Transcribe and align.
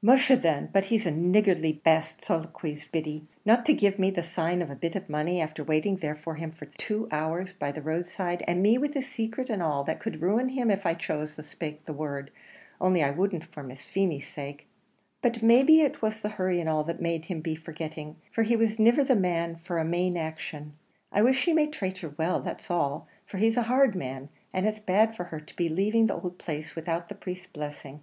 "Musha 0.00 0.36
then, 0.36 0.68
but 0.72 0.84
he's 0.84 1.06
a 1.06 1.10
niggardly 1.10 1.72
baste!" 1.72 2.22
soliloquised 2.22 2.92
Biddy, 2.92 3.26
"not 3.44 3.66
to 3.66 3.74
give 3.74 3.98
me 3.98 4.12
the 4.12 4.22
sign 4.22 4.62
of 4.62 4.70
a 4.70 4.76
bit 4.76 4.94
of 4.94 5.08
money, 5.08 5.40
after 5.40 5.64
waiting 5.64 5.96
there 5.96 6.14
for 6.14 6.36
him 6.36 6.54
these 6.60 6.68
two 6.78 7.08
hours 7.10 7.52
by 7.52 7.72
the 7.72 7.82
road 7.82 8.06
side, 8.06 8.44
and 8.46 8.62
me 8.62 8.78
with 8.78 8.94
his 8.94 9.08
sacret 9.08 9.50
and 9.50 9.60
all, 9.60 9.82
that 9.82 9.98
could 9.98 10.22
ruin 10.22 10.50
him 10.50 10.70
if 10.70 10.86
I 10.86 10.94
chose 10.94 11.34
to 11.34 11.42
spake 11.42 11.84
the 11.84 11.92
word, 11.92 12.30
only 12.80 13.02
I 13.02 13.10
wouldn't 13.10 13.42
for 13.44 13.64
Miss 13.64 13.88
Feemy's 13.88 14.28
sake. 14.28 14.68
But 15.20 15.42
maybe 15.42 15.80
it 15.80 16.00
was 16.00 16.20
the 16.20 16.28
hurry 16.28 16.60
and 16.60 16.68
all 16.68 16.84
that 16.84 17.02
made 17.02 17.24
him 17.24 17.40
be 17.40 17.56
forgitting, 17.56 18.14
for 18.30 18.44
he 18.44 18.54
was 18.54 18.78
niver 18.78 19.02
the 19.02 19.16
man 19.16 19.56
for 19.56 19.78
a 19.78 19.84
mane 19.84 20.16
action. 20.16 20.74
I 21.10 21.22
wish 21.22 21.44
he 21.44 21.52
may 21.52 21.66
trate 21.66 21.98
her 21.98 22.14
well, 22.16 22.38
that's 22.40 22.70
all; 22.70 23.08
for 23.26 23.38
he's 23.38 23.56
a 23.56 23.62
hard 23.62 23.96
man, 23.96 24.28
and 24.52 24.64
it's 24.64 24.78
bad 24.78 25.16
for 25.16 25.24
her 25.24 25.40
to 25.40 25.56
be 25.56 25.68
leaving 25.68 26.06
the 26.06 26.14
ould 26.24 26.38
place 26.38 26.76
without 26.76 27.08
the 27.08 27.16
priest's 27.16 27.48
blessing." 27.48 28.02